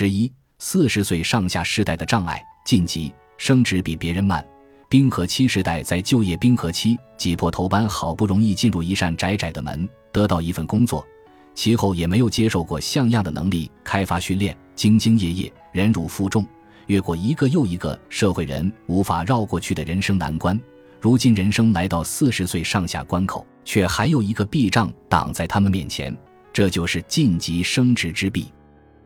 [0.00, 4.46] 十一、四十岁上下世代的障碍，晋级升职比别人慢。
[4.88, 11.04] 冰河期时代在就业冰河期挤破头般，好不容易进入一扇窄窄的门，得到一份工作，
[11.52, 16.46] 其后也没有接受过像样的能力开发训练，兢兢业业，忍辱负重，
[16.86, 20.56] 越过一个又一个社会人无法绕过去的人生难关。
[21.00, 26.16] 如今人生来到四十岁上下关口，却还有一个壁障挡在他们面前，
[26.52, 28.46] 这就是晋级升职之壁。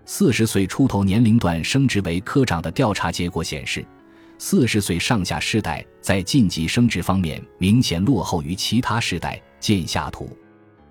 [0.04, 3.84] 四十岁出头年龄段升职为科长的调查结果显示。
[4.38, 9.40] 四十岁上下世代在晋级升职方面明显落后于其他世代。
[9.60, 10.36] 见下图，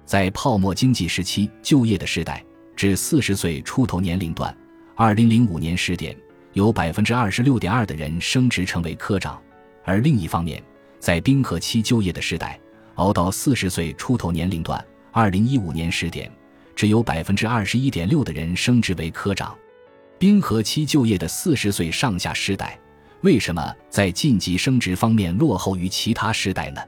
[0.05, 2.41] 在泡沫经济时期就业的时代，
[2.73, 4.55] 至四十岁出头年龄段，
[4.95, 6.15] 二零零五年时点
[6.53, 9.35] 有百分之二十六点二的人升职成为科长；
[9.83, 10.63] 而另一方面，
[10.99, 12.57] 在冰河期就业的时代，
[12.95, 14.81] 熬到四十岁出头年龄段，
[15.11, 16.31] 二零一五年时点
[16.75, 19.55] 只有百分之二十一点六的人升职为科长。
[20.17, 22.79] 冰河期就业的四十岁上下世代。
[23.21, 26.81] 为什么在晋级升职方面落后于其他时代呢？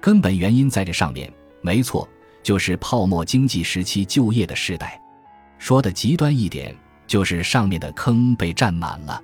[0.00, 2.08] 根本原因在这上面，没错，
[2.44, 5.00] 就是泡沫经济时期就业的时代。
[5.58, 9.20] 说的极端一点，就是上面的坑被占满了。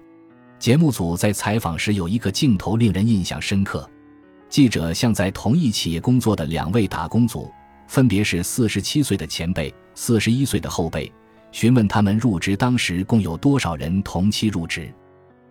[0.59, 3.89] 节目组在采访时有一个镜头令人印象深刻：
[4.49, 7.49] 记者向在同一企业工作的两位打工族，
[7.87, 11.13] 分别是四十七岁的前辈、四十一岁的后辈，
[11.53, 14.91] 询问他们入职当时共有多少人同期入职。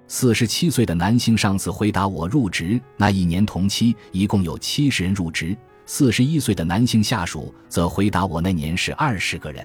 [0.07, 9.63] 四十七岁的男性上司回答：“我入职那一年同期一共有七十人入职。”四十一岁的男性下属则回答：“我那年是二十个人。”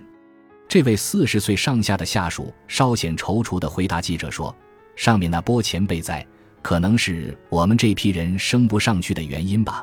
[0.68, 4.54] 这位四十岁上下的下属稍显踌躇地回答记者说
[4.96, 6.26] ：“上面那波前辈在，
[6.60, 9.82] 可能是我们这批人升不上去的原因吧。”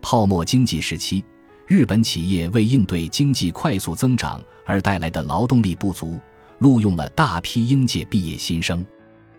[0.00, 1.22] 泡沫经济时期，
[1.70, 6.18] 日本企业为应对经济快速增长而带来的劳动力不足，
[6.58, 8.84] 录用了大批应届毕业新生。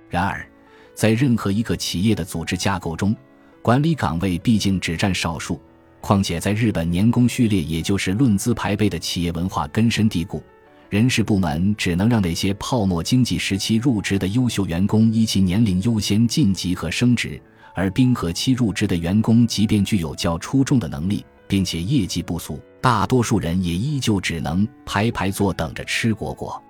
[0.10, 0.50] 然而，
[0.96, 3.14] 在任何一个企业的组织架构中，
[3.62, 5.60] 管理岗位毕竟只占少数。
[6.00, 10.42] 况且，在日本年功序列也就是论资排辈的企业文化根深蒂固，
[10.90, 17.38] 人事部门只能让那些泡沫经济时期入职的优秀员工依其年龄优先晋级和升职，
[17.76, 26.64] 而冰河期入职的员工即便具有较出众的能力，并且业绩不俗，大多数人也依旧只能排排坐等着吃果果。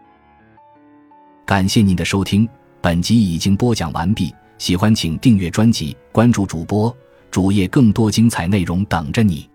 [1.46, 2.50] 感谢您的收听。
[2.82, 6.92] 本集已经播讲完毕，喜欢请订阅专辑，关注主播
[7.30, 9.48] 主页，更多精彩内容等着你。